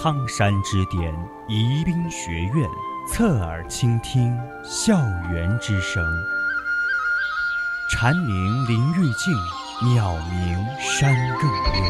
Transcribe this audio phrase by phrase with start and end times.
[0.00, 1.12] 苍山之巅，
[1.48, 2.70] 宜宾学院，
[3.08, 4.96] 侧耳倾听校
[5.32, 6.00] 园之声。
[7.90, 9.34] 蝉鸣林愈静，
[9.92, 11.82] 鸟鸣山更幽。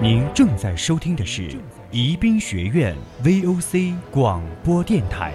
[0.00, 1.54] 您正在收听的是
[1.90, 5.34] 宜宾学院 VOC 广播电台。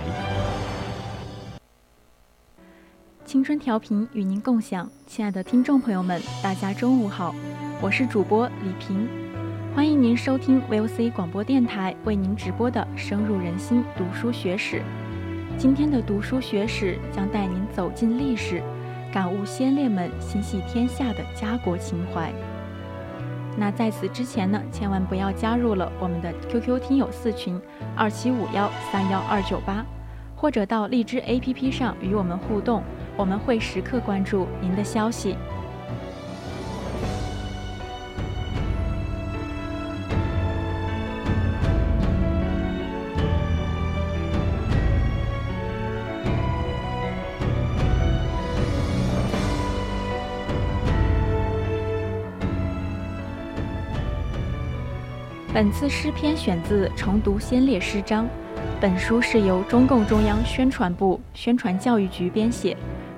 [3.35, 7.35] 青春调频与您共享，亲爱的听众朋友们，大家中午好，
[7.81, 9.09] 我是主播李平，
[9.75, 14.81] 欢迎您收听 VOC 广播电台为您直播的深入人心读书学史。
[15.57, 18.63] 今天的读书学史将带您走进历史，
[19.11, 22.31] 感悟先烈们心系天下的家国情怀。
[23.57, 27.59] 那在此之前呢，千万不要加入了我们的 QQ 听友四群
[27.97, 29.85] 二七五幺三幺二九八，
[30.37, 32.81] 或者到荔枝 APP 上与我们互动。
[33.17, 35.35] 我们会时刻关注您的消息。
[55.53, 58.25] 本次诗篇选自《重读先烈诗章》，
[58.81, 62.75] 本书是由中共中央宣传部宣传教育局编写。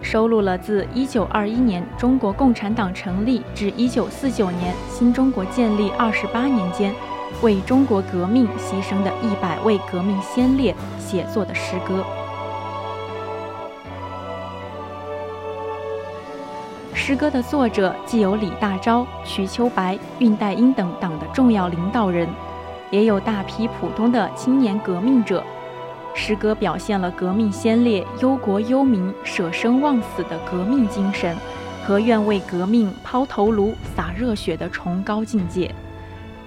[0.09, 6.95] 收录了自1921年中国共产党成立至1949年新中国建立二十八年间，
[7.41, 12.05] 为中国革命牺牲的一百位革命先烈写作的诗歌。
[16.93, 22.29] 诗歌的作者既有李大钊、瞿秋白、恽代英等党的重要领导人，
[22.91, 25.43] 也有大批普通的青年革命者。
[26.19, 31.37] 诗歌表现了革命先烈忧国忧民、舍生忘死的革命精神
[31.85, 35.73] 和愿为革命抛头颅、洒热血的崇高境界，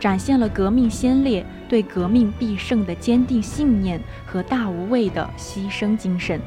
[0.00, 6.40] 展现了革命先烈对革命必胜的坚定信念和大无畏的牺牲精神。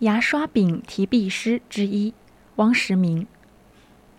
[0.00, 2.12] 牙刷柄题壁诗之一，
[2.56, 3.26] 汪时明。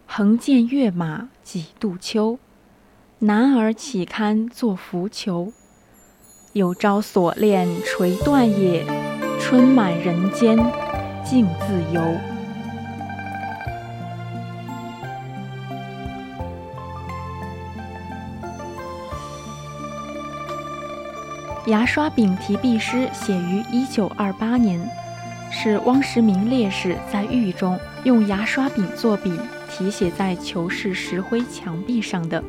[0.08, 2.40] 横剑跃马几度秋，
[3.20, 5.54] 男儿岂堪作浮囚？
[6.54, 8.84] 有朝锁链垂断也，
[9.40, 10.58] 春满人间
[11.24, 12.02] 尽自由。
[21.68, 24.90] 牙刷柄题壁诗写于一九二八年。
[25.60, 29.34] 是汪时明烈士在狱中用牙刷柄作笔
[29.68, 32.44] 题写在囚室石灰墙壁上的。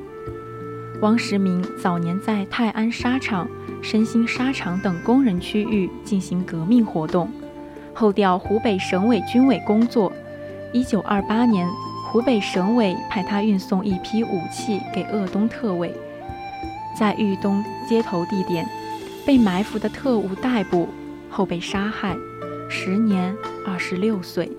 [1.00, 3.48] 汪时明早年在泰安纱厂、
[3.80, 7.30] 身心纱厂等工人区域进行革命活动，
[7.94, 10.12] 后调湖北省委军委工作。
[10.74, 11.66] 一九二八年，
[12.12, 15.94] 湖北省委派他运送一批武器给鄂东特委，
[16.94, 18.68] 在豫东接头地点
[19.26, 20.86] 被埋伏的特务逮捕
[21.30, 22.14] 后被杀害。
[22.70, 23.34] 时年
[23.66, 24.52] 二十六岁。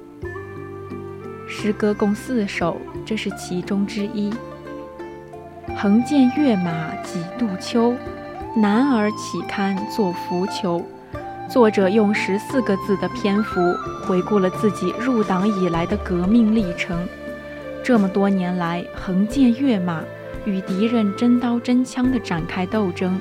[1.48, 4.34] 诗歌共四首，这是其中之一。
[5.78, 7.94] 横剑跃马几度秋，
[8.56, 10.84] 男儿岂堪作浮囚？
[11.48, 13.60] 作者用十四个字的篇幅，
[14.06, 17.08] 回顾了自己入党以来的革命历程。
[17.84, 20.02] 这么多年来，横剑跃马，
[20.46, 23.20] 与敌人真刀真枪的展开斗争，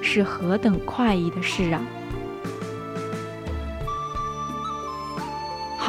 [0.00, 1.80] 是何等快意的事啊！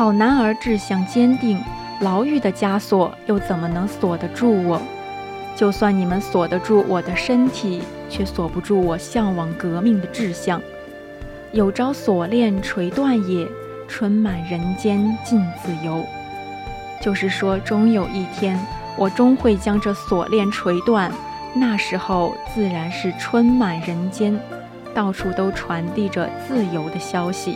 [0.02, 1.64] 好男儿志向坚定，
[2.00, 4.82] 牢狱的枷锁又怎么能锁得住我？
[5.56, 10.60] 就算你们锁得住我的身体，却锁不住我向往革命的志向。
[11.52, 13.48] 有朝锁链垂断也，
[13.88, 16.04] 春满人间尽自由。
[17.00, 18.60] 就是说，终有一天，
[18.98, 21.12] 我终会将这锁链垂断，
[21.54, 24.36] 那时候自然是春满人间，
[24.96, 27.56] 到处都传递着自由的消息。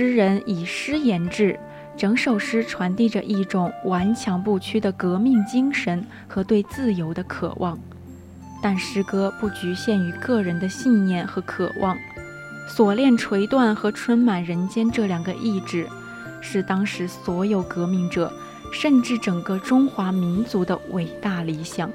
[0.00, 1.60] 诗人以诗言志，
[1.94, 7.78] 整首诗传递着一种顽强不屈的革命精神和对自由的渴望。
[8.62, 11.98] 但诗歌不局限于个人的信念和渴望，
[12.66, 15.86] 锁链垂断和春满人间这两个意志，
[16.40, 18.32] 是当时所有革命者，
[18.72, 21.90] 甚至整个中华民族的伟大理想。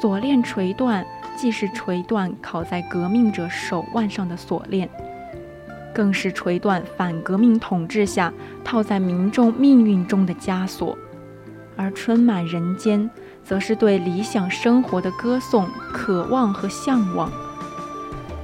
[0.00, 1.04] 锁链垂断，
[1.36, 4.88] 既是垂断烤在革命者手腕上的锁链，
[5.94, 8.32] 更是垂断反革命统治下
[8.64, 10.96] 套在民众命运中的枷锁。
[11.76, 13.08] 而春满人间，
[13.42, 17.30] 则是对理想生活的歌颂、渴望和向往。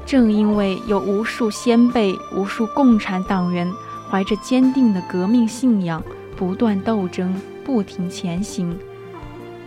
[0.06, 3.70] 正因为有无数先辈、无数共产党员
[4.10, 6.02] 怀着坚定的革命信仰，
[6.36, 7.34] 不断斗争，
[7.64, 8.78] 不停前行，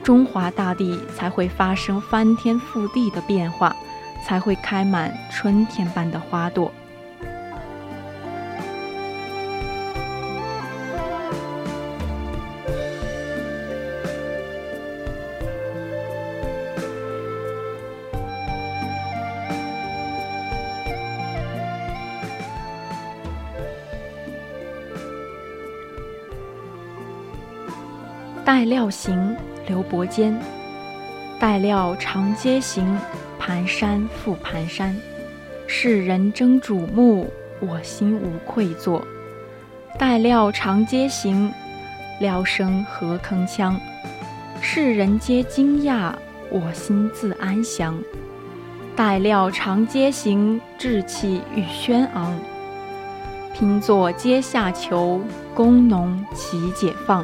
[0.02, 3.76] 中华大地才会发生翻天覆地的变化，
[4.26, 6.72] 才会开满春天般的花朵。
[28.50, 29.38] 待料行，
[29.68, 30.36] 刘伯坚。
[31.40, 32.98] 待料长街行，
[33.38, 35.00] 盘山复盘山。
[35.68, 39.06] 世人争瞩目，我心无愧作。
[40.00, 41.54] 待料长街行，
[42.20, 43.78] 料声何铿锵。
[44.60, 46.12] 世人皆惊讶，
[46.50, 48.02] 我心自安详。
[48.96, 52.36] 待料长街行，志气欲轩昂。
[53.54, 55.22] 拼作阶下囚，
[55.54, 57.24] 工农齐解放。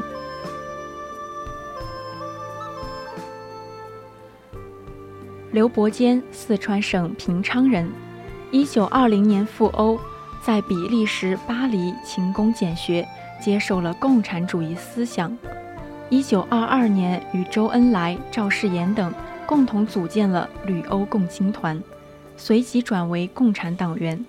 [5.55, 7.89] 刘伯坚，四川省平昌人，
[8.51, 9.97] 一九二零年赴欧，
[10.43, 13.07] 在比利时巴黎勤工俭学，
[13.41, 15.33] 接受了共产主义思想。
[16.09, 19.13] 一九二二年，与周恩来、赵世炎等
[19.45, 21.81] 共同组建了旅欧共青团，
[22.35, 24.25] 随即转为共产党员。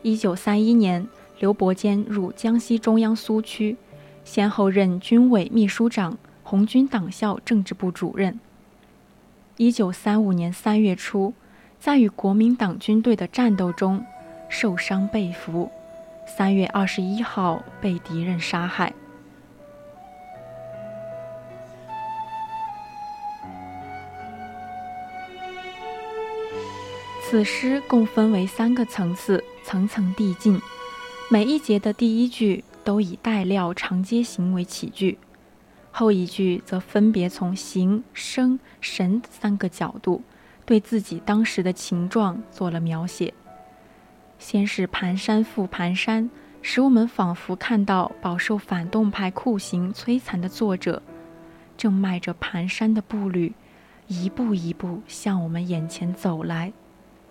[0.00, 1.06] 一九三一年，
[1.38, 3.76] 刘伯坚入江西中央苏区，
[4.24, 8.40] 先后任军委秘书长、红军党校政治部主任。
[9.60, 11.34] 一九三五年三月初，
[11.78, 14.02] 在与国民党军队的战斗中
[14.48, 15.70] 受伤被俘，
[16.26, 18.90] 三月二十一号被敌人杀害。
[27.22, 30.58] 此诗共分为三个层次，层层递进，
[31.30, 35.18] 每一节的第一句都以“带料长街行”为起句。
[35.92, 40.22] 后一句则分别从形、声、神三个角度，
[40.64, 43.34] 对自己当时的情状做了描写。
[44.38, 46.30] 先是蹒跚复蹒跚，
[46.62, 51.02] 使我们仿佛看到饱受反动派酷刑摧残的作者，
[51.76, 53.52] 正迈着蹒跚的步履，
[54.06, 56.72] 一步一步向我们眼前走来，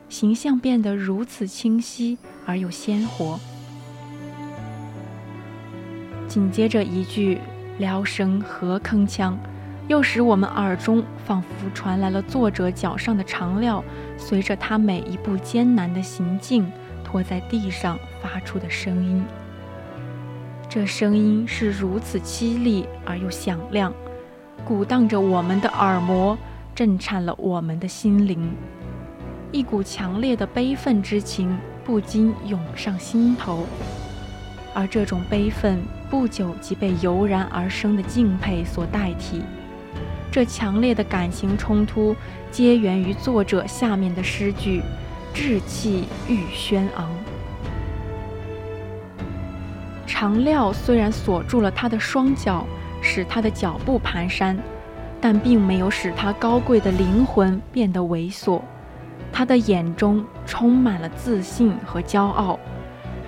[0.10, 3.40] 形象变得如此清晰而又鲜活。
[6.28, 7.40] 紧接着一句。
[7.80, 9.34] 撩声何铿锵，
[9.88, 13.82] 又使我们耳中仿佛传来了作者脚上的长料，
[14.18, 16.70] 随着他每一步艰难的行进，
[17.06, 19.24] 拖在地上发出的声音。
[20.68, 23.94] 这声音是如此凄厉而又响亮，
[24.66, 26.38] 鼓荡着我们的耳膜，
[26.76, 28.52] 震颤了我们的心灵。
[29.54, 33.66] 一股强烈的悲愤之情不禁涌上心头，
[34.74, 35.80] 而这种悲愤。
[36.10, 39.44] 不久即被油然而生的敬佩所代替。
[40.32, 42.16] 这强烈的感情冲突，
[42.50, 44.82] 皆源于作者下面的诗句
[45.36, 47.08] ：“志气欲轩昂。”
[50.08, 52.66] 长料虽然锁住了他的双脚，
[53.04, 54.58] 使他的脚步蹒跚，
[55.22, 58.60] 但并没有使他高贵的灵魂变得猥琐。
[59.32, 62.60] 他的眼中充满了自信和骄傲。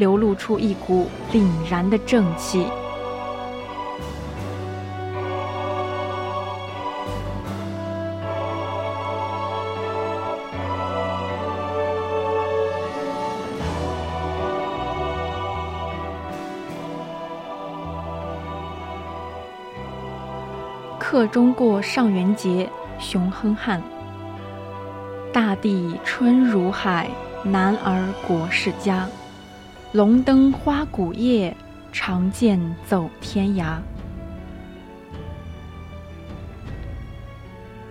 [0.02, 2.66] 流露出一股凛然的正气。
[20.98, 22.68] 客中过上元节，
[22.98, 23.80] 熊哼汉。
[25.32, 27.08] 大地春如海，
[27.44, 29.08] 男儿国是家。
[29.94, 31.54] 龙灯花鼓夜，
[31.92, 32.58] 长剑
[32.88, 33.76] 走天涯。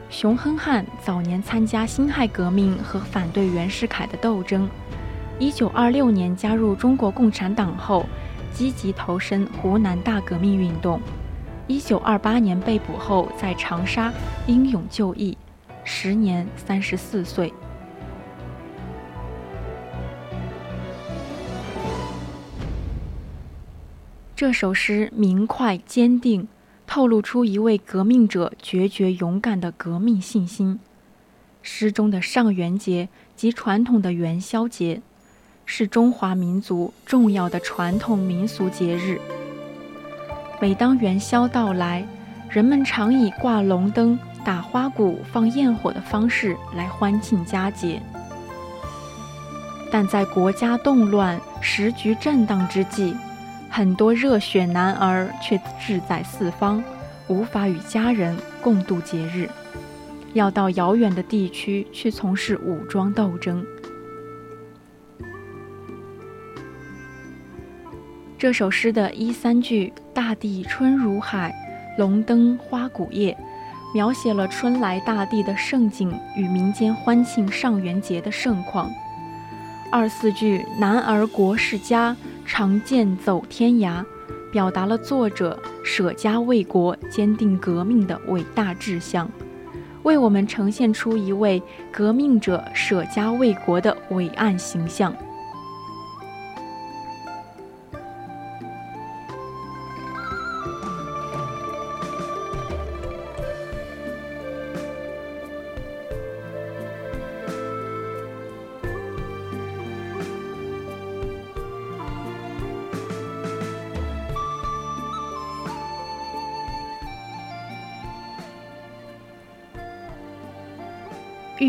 [0.08, 4.66] 熊亨汉早年参加辛亥革命和反对袁世凯的斗争。
[5.38, 8.06] 一九二六年加入中国共产党后，
[8.50, 10.98] 积极投身湖南大革命运动。
[11.66, 14.10] 一九二八年被捕后，在长沙
[14.46, 15.36] 英勇就义，
[15.84, 17.52] 时年三十四岁。
[24.40, 26.48] 这首诗明快坚定，
[26.86, 30.80] 透露出一位革命者决绝勇敢的革命信心。
[31.60, 35.02] 诗中的上元节及传统的元宵节，
[35.66, 39.20] 是中华民族重要的传统民俗节日。
[40.58, 42.08] 每当元宵到来，
[42.48, 48.00] 人们常以挂龙灯、打花鼓、放焰火的方式来欢庆佳节。
[49.92, 53.14] 但在国家动乱、时局震荡之际，
[53.70, 56.82] 很多热血男儿却志在四方，
[57.28, 59.48] 无法与家人共度节日，
[60.34, 63.64] 要到遥远的地区去从事武装斗争。
[68.36, 71.54] 这首诗的一三句“大地春如海，
[71.96, 73.36] 龙灯花鼓夜”，
[73.94, 78.90] 描写了春来大地的盛景与民间欢庆上元节的盛况。
[79.92, 82.16] 二四句“男儿国事家，
[82.52, 84.04] 长剑走天涯”，
[84.50, 89.30] 表达了作者舍家为国、坚定革命的伟大志向，
[90.02, 95.14] 为我们呈现出一位革命者舍家为国的伟岸形象。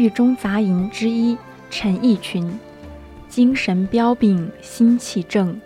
[0.01, 1.38] 狱中杂吟之一，
[1.70, 2.60] 陈奕群，
[3.29, 5.62] 精神彪炳，心气正，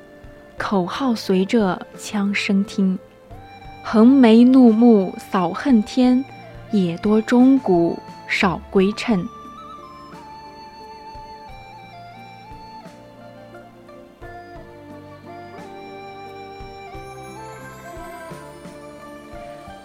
[0.57, 2.99] 口号随着枪声听，
[3.81, 6.25] 横眉怒目扫恨天，
[6.69, 9.25] 也多钟鼓少归衬。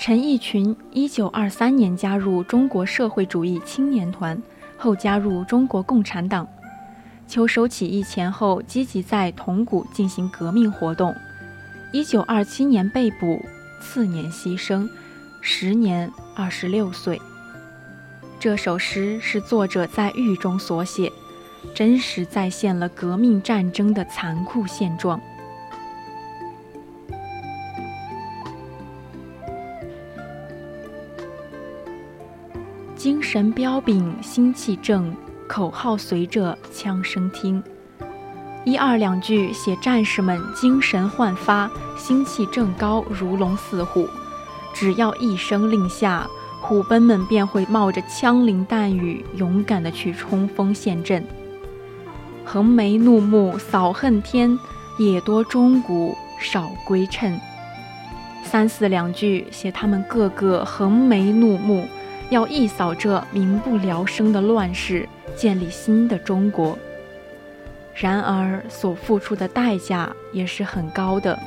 [0.00, 4.42] 陈奕群一九二三年加入中国社会主义青年团，
[4.78, 6.49] 后加入中国共产党。
[7.28, 11.14] 秋收起义前后，积极在铜鼓进行革命活动。
[11.92, 13.45] 一九二七年被捕，
[13.83, 14.88] 次年牺牲，
[15.42, 17.21] 时年二十六岁。
[18.38, 21.12] 这首诗是作者在狱中所写，
[21.75, 25.21] 真实再现了革命战争的残酷现状。
[33.00, 35.16] 精神彪炳，心气正，
[35.49, 37.62] 口号随着枪声听。
[38.62, 44.07] 一二两句写战士们精神焕发，心气正高，如龙似虎。
[44.75, 46.28] 只要一声令下，
[46.61, 51.26] 虎贲们便会冒着枪林弹雨，勇敢地去冲锋陷阵。
[52.45, 54.59] 横眉怒目扫恨天，
[54.99, 57.40] 野多钟鼓少归趁。
[58.45, 61.88] 三四两句写他们个个横眉怒目。
[62.31, 65.07] 要一扫这民不聊生的乱世，
[65.37, 66.79] 建立新的中国。
[67.95, 71.39] 然而，所付出的代价也是很高的。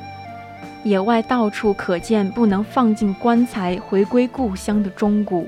[0.84, 5.48] 野外到处可见不能放进棺材回归故乡的钟鼓。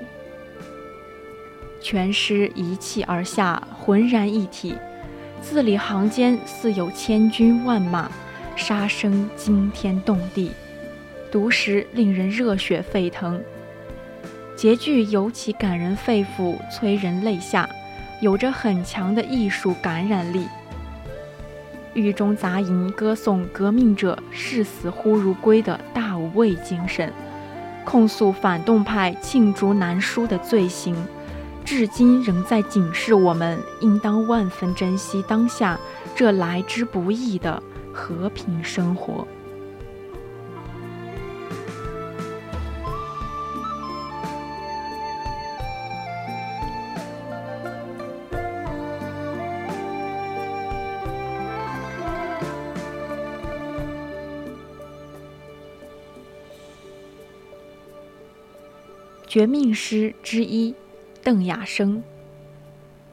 [1.82, 4.76] 全诗一气而下，浑然一体，
[5.42, 8.10] 字里行间似有千军万马，
[8.56, 10.52] 杀声惊天动地，
[11.30, 13.44] 读时令人热血沸腾。
[14.56, 17.70] 结句尤其感人肺腑，催人泪下，
[18.22, 20.48] 有着很强的艺术感染力。
[21.94, 27.12] 狱中杂吟歌颂革命者视死忽如归的大无畏精神，
[27.84, 30.96] 控诉反动派罄竹难书的罪行，
[31.66, 35.78] 至今仍在警示我们应当万分珍惜当下
[36.16, 37.62] 这来之不易的
[37.94, 39.28] 和平生活。
[59.36, 60.74] 绝命诗之一，
[61.22, 62.02] 邓亚生。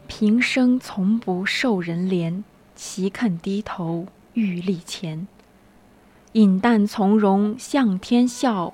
[0.07, 2.45] 平生从不受人怜，
[2.76, 5.26] 岂肯低头欲立前？
[6.35, 8.73] 饮淡从容向天笑，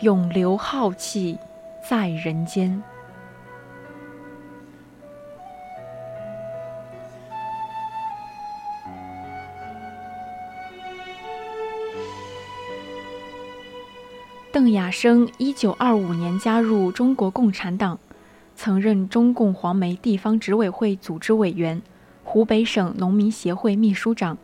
[0.00, 1.36] 永留浩气
[1.86, 2.82] 在人间。
[14.52, 18.00] 邓亚生一九二五年加入中国共产党，
[18.56, 21.80] 曾任中共黄梅地方执委会组织委员、
[22.24, 24.36] 湖北省农民协会秘书长、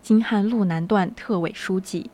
[0.00, 2.08] 京汉路南段特委书记。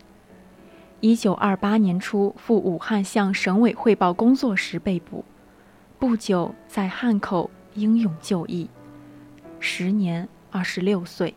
[1.00, 5.22] 一九二八年初赴武汉向省委汇报工作时被捕，
[5.98, 8.70] 不久在汉口英勇就义，
[9.60, 11.34] 时年二十六岁。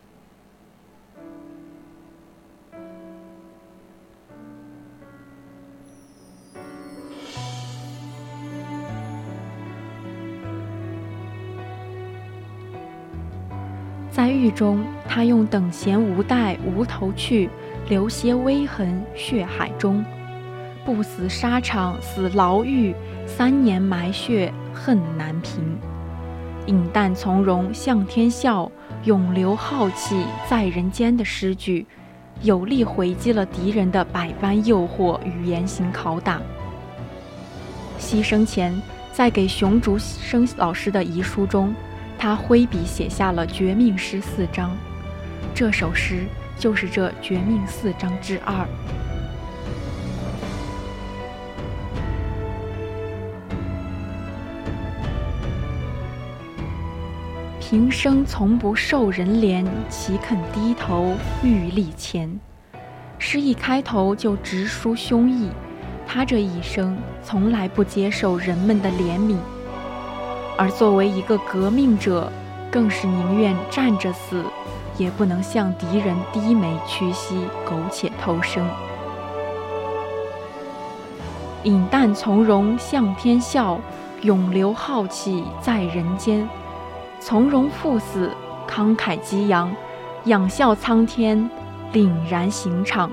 [14.50, 17.48] 中，他用“等闲无待无头去，
[17.88, 20.04] 留些微痕血海中。
[20.84, 22.94] 不死沙场死牢狱，
[23.26, 25.78] 三年埋血恨难平。
[26.66, 28.70] 饮弹从容向天笑，
[29.04, 31.86] 永留浩气在人间”的诗句，
[32.42, 36.40] 有力回击了敌人的百般诱惑与严刑拷打。
[37.98, 38.80] 牺牲前，
[39.12, 41.74] 在给熊竹生老师的遗书中。
[42.18, 44.76] 他挥笔写下了绝命诗四章，
[45.54, 46.24] 这首诗
[46.58, 48.66] 就是这绝命四章之二。
[57.60, 62.28] 平生从不受人怜，岂肯低头遇利前？
[63.18, 65.50] 诗一开头就直抒胸臆，
[66.06, 69.36] 他这一生从来不接受人们的怜悯。
[70.58, 72.30] 而作为一个革命者，
[72.68, 74.42] 更是宁愿站着死，
[74.96, 78.68] 也不能向敌人低眉屈膝、苟且偷生。
[81.62, 83.80] 饮弹从容向天笑，
[84.22, 86.48] 永留浩气在人间。
[87.20, 88.30] 从容赴死，
[88.68, 89.72] 慷慨激扬，
[90.24, 91.48] 仰笑苍天，
[91.92, 93.08] 凛然刑场。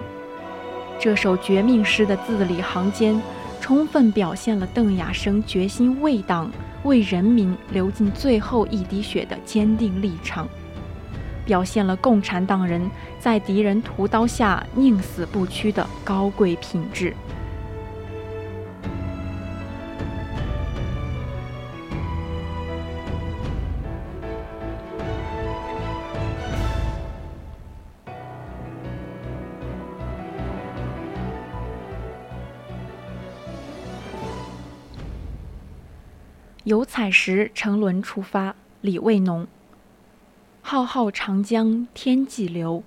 [0.99, 3.21] 这首绝命诗的字里行间，
[3.61, 6.49] 充分表现了邓亚生决心为党。
[6.85, 10.47] 为人民流尽最后一滴血的坚定立场，
[11.43, 12.89] 表现了共产党人
[13.19, 17.13] 在敌人屠刀下宁死不屈的高贵品质。
[36.65, 39.45] 由采石乘轮出发，李卫农。
[40.63, 42.81] 浩浩长江天际流，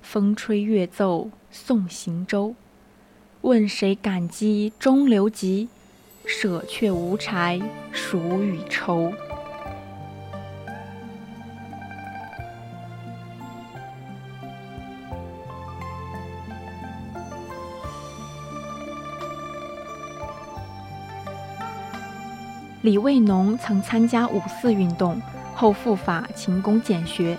[0.00, 2.54] 风吹月奏送行舟。
[3.42, 5.68] 问谁感激中流急？
[6.24, 7.60] 舍却无柴
[7.92, 9.12] 孰与愁？
[22.82, 25.20] 李卫农曾参加五四运动，
[25.52, 27.36] 后赴法勤工俭学，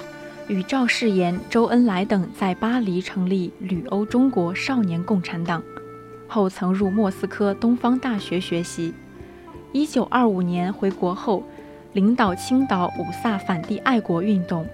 [0.50, 5.64] 与赵世炎、周恩来等在巴黎成立旅欧中国少年共产党，
[6.28, 8.94] 后曾入莫斯科东方大学学习。
[9.72, 11.42] 一九二五年回国后，
[11.94, 14.68] 领导青岛五卅反帝爱国运动，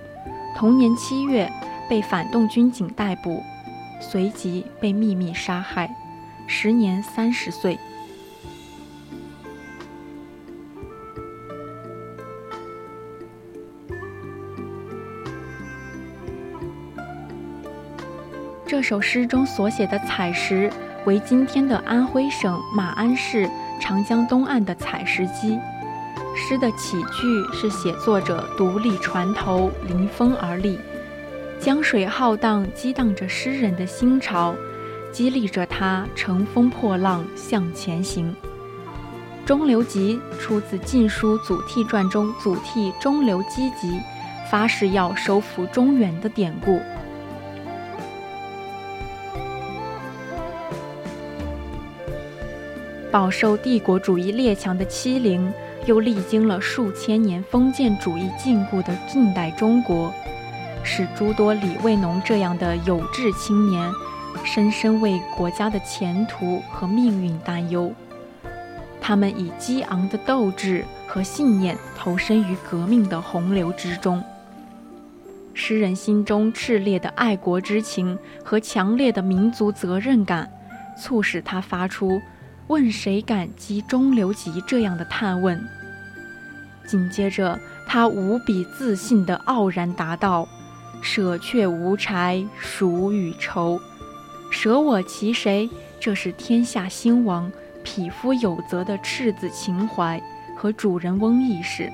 [0.58, 1.48] 同年七月
[1.88, 3.44] 被反动军警逮捕，
[4.00, 5.96] 随即被秘密杀害，
[6.48, 7.78] 时年三十岁。
[18.68, 20.72] 这首诗中所写的采石，
[21.06, 23.48] 为今天的安徽省马鞍市
[23.80, 25.60] 长江东岸的采石矶。
[26.36, 30.80] 诗的起句是写作者独立船头临风而立，
[31.60, 34.56] 江水浩荡激荡着诗人的心潮，
[35.12, 38.36] 激励着他乘风破浪向前行。
[39.46, 44.02] 中流集出自《晋书·祖逖传》中祖逖中流击楫，
[44.50, 46.82] 发誓要收复中原的典故。
[53.16, 55.50] 饱受帝国主义列强的欺凌，
[55.86, 60.14] 又历经了数千年封建主义禁锢的近代中国，
[60.84, 63.90] 使诸多李卫农这样的有志青年，
[64.44, 67.90] 深深为国家的前途和命运担忧。
[69.00, 74.22] 他们以激昂的斗志和信念投身于革命的洪流之中。
[75.54, 80.52] 诗人心中炽烈的爱国之情和强烈的民族责任感，
[81.00, 82.22] 促使他发出。
[82.68, 84.62] 问谁敢击中流急？
[84.66, 85.64] 这样的探问。
[86.88, 90.48] 紧接着，他无比自信地傲然答道
[91.02, 93.80] ：“舍却无柴孰与愁？
[94.50, 97.52] 舍我其谁？”这是天下兴亡、
[97.84, 100.22] 匹夫有责的赤子情怀
[100.56, 101.92] 和主人翁意识。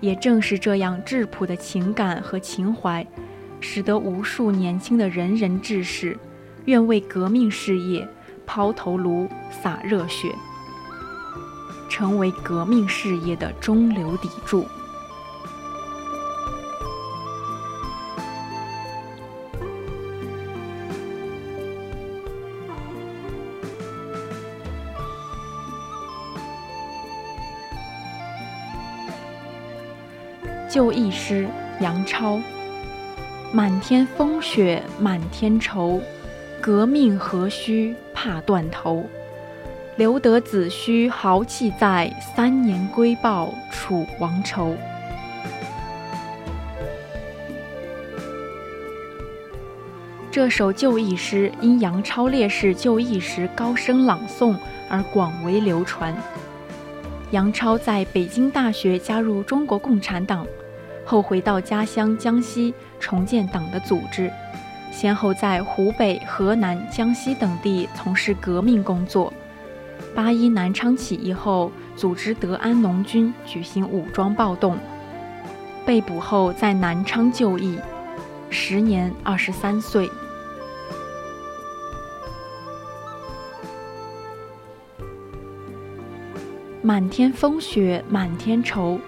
[0.00, 3.06] 也正是这样质朴的情感和情怀，
[3.60, 6.18] 使得无数年轻的仁人志士。
[6.66, 8.06] 愿为革命事业
[8.52, 10.34] 抛头颅、洒热血，
[11.88, 14.66] 成为革命事业的中流砥柱。
[30.68, 31.46] 就义诗
[31.80, 32.40] 杨超：
[33.52, 36.02] 满天风雪满天愁，
[36.60, 39.06] 革命何须怕断头？
[39.96, 44.76] 留得子虚豪气在，三年归报楚王仇。
[50.30, 54.54] 这首就义诗因杨超烈士就义时高声朗诵
[54.90, 56.14] 而广为流传。
[57.30, 60.46] 杨超在北京大学加入中国共产党。
[61.06, 64.30] 后回到家乡江西重建党的组织，
[64.90, 69.32] 先后在湖北、河南、江西等地从事革命工作。
[70.14, 74.76] 八一南昌起义后，组织德安农军举行武装暴动，
[75.86, 77.78] 被捕后在南昌就义，
[78.48, 80.10] 时年二十三岁。
[86.82, 88.98] 满天风雪满天愁。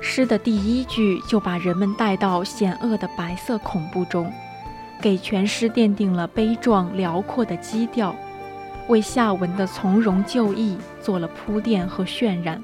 [0.00, 4.32] 诗的第一句就把人们带到险恶的白色恐怖中，
[5.06, 8.12] 给全诗奠定了悲壮辽阔的基调，
[8.88, 12.60] 为下文的从容就义做了铺垫和渲染。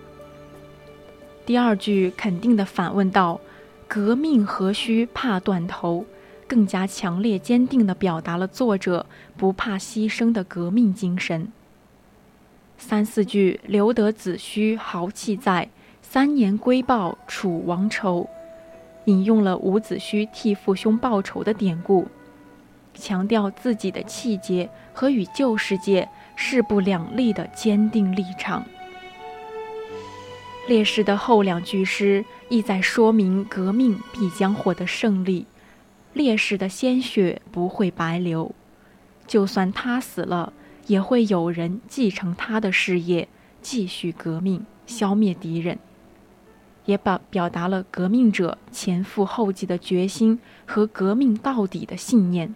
[1.46, 3.38] 第二句肯定地反问道
[3.87, 6.05] ：“革命何须怕断头？”
[6.48, 11.46] 更加强烈坚定地表达了作者不怕牺牲的革命精神。
[12.76, 15.68] 三四句留得子虚豪气在。
[16.02, 18.28] 三年归报楚王仇，
[19.05, 22.09] 引用了伍子胥替父兄报仇的典故，
[22.94, 28.64] 强调自己的气节和与旧世界势不两立的坚定立场。
[30.68, 35.46] 烈士的后两句诗意在说明革命必将获得胜利，
[36.12, 38.55] 烈士的鲜血不会白流，
[39.26, 40.52] 就算他死了，
[40.87, 43.26] 也会有人继承他的事业，
[43.61, 45.78] 继续革命，消灭敌人。
[46.85, 52.55] 也表表达了革命者前赴后继的决心和革命到底的信念。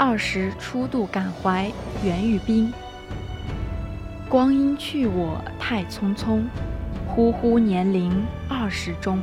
[0.00, 1.68] 二十初度感怀
[2.04, 2.72] 袁玉冰。
[4.28, 6.44] 光阴去我太匆匆，
[7.04, 9.18] 忽忽年龄二十中。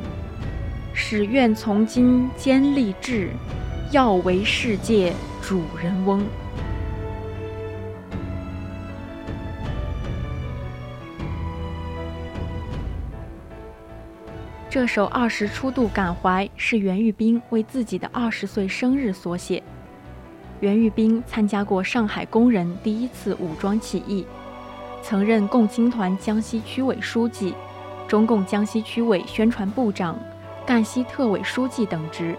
[0.92, 3.30] 始愿从今坚立志，
[3.90, 6.22] 要为世界主人翁。
[14.68, 19.62] 这首二十初度感怀是袁玉冰为自己的二十岁生日所写。
[20.60, 24.26] 袁玉冰参加过上海工人第一次武装起义，
[25.02, 27.54] 曾任共青团江西区委书记、
[28.08, 30.18] 中共江西区委宣传部长、
[30.64, 32.34] 赣西特委书记等职。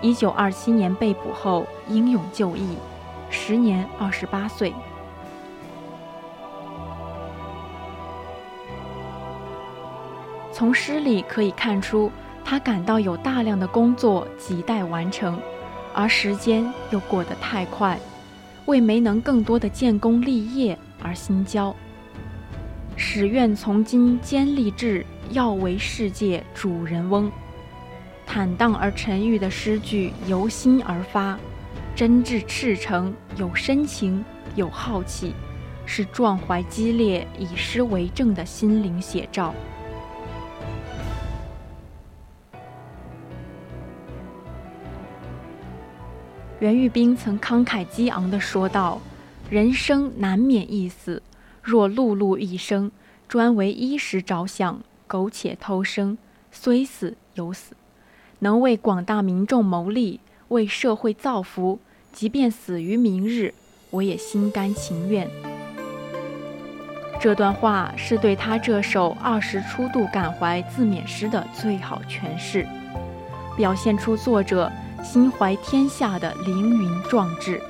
[0.00, 2.78] 一九二七年被捕后英勇就义，
[3.28, 4.72] 时年二十八岁。
[10.50, 12.10] 从诗里可以看出，
[12.42, 15.38] 他感到有大量的工作亟待完成。
[15.98, 17.98] 而时间又过得太快，
[18.66, 21.74] 为没能更多的建功立业而心焦。
[22.94, 27.28] 始愿从今坚立志，要为世界主人翁。
[28.24, 31.36] 坦荡而沉郁的诗句由心而发，
[31.96, 35.34] 真挚赤诚，有深情，有浩气，
[35.84, 39.52] 是壮怀激烈、以诗为证的心灵写照。
[46.60, 49.00] 袁玉冰曾慷慨激昂地说道
[49.48, 51.22] ：“人生难免一死，
[51.62, 52.90] 若碌碌一生，
[53.28, 56.18] 专为衣食着想，苟且偷生，
[56.50, 57.74] 虽死犹死；
[58.40, 60.18] 能为广大民众谋利，
[60.48, 61.78] 为社会造福，
[62.12, 63.54] 即便死于明日，
[63.90, 65.30] 我也心甘情愿。”
[67.20, 72.66] 这段话是对他这首二十初度感怀自勉诗的最好诠释，
[73.56, 74.70] 表现出作者
[75.02, 77.62] 心怀天下的凌云壮志。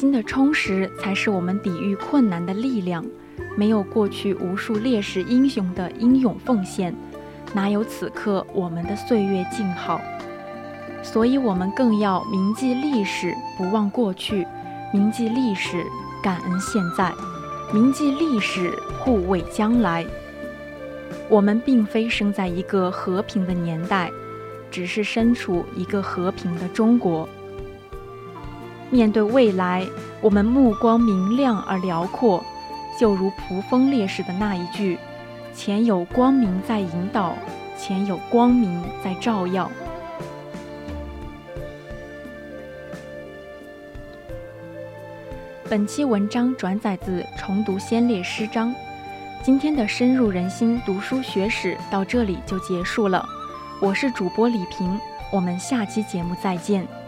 [0.00, 3.04] 心的充实才是我们抵御困难的力量。
[3.54, 6.94] 没有过去无数烈士英雄的英勇奉献，
[7.52, 10.00] 哪有此刻我们的岁月静好？
[11.02, 14.42] 所以，我们更要铭记历史，不忘过去；
[14.90, 15.84] 铭记历史，
[16.22, 17.12] 感恩现在；
[17.70, 20.06] 铭记历史，护卫将来。
[21.28, 24.10] 我们并非生在一个和平的年代，
[24.70, 27.28] 只是身处一个和平的中国。
[28.90, 29.86] 面对未来，
[30.20, 32.44] 我们目光明亮而辽阔，
[32.98, 34.98] 就如蒲风烈士的那一句
[35.54, 37.36] ：“前有光明在引导，
[37.78, 39.70] 前有光明在照耀。”
[45.68, 48.70] 本期文章转载自《重读先烈诗章》。
[49.40, 53.24] 今天的深入人心读书学史到这里就结束了。
[53.80, 54.98] 我是主播李平，
[55.32, 56.99] 我们下期节目再见。